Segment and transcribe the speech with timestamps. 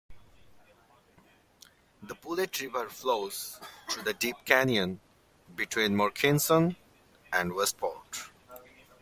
[2.01, 4.99] The Buller River flows through the deep canyon
[5.55, 6.75] between Murchison
[7.31, 8.21] and Westport.